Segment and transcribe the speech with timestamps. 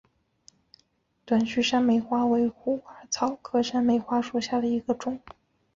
[1.25, 5.21] 短序山梅花为虎耳草科山梅花属下的一个种。